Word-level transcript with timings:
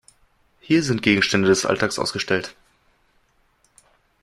Hier 0.61 0.81
sind 0.81 1.03
Gegenstände 1.03 1.47
des 1.47 1.63
Alltags 1.67 1.99
ausgestellt. 1.99 2.55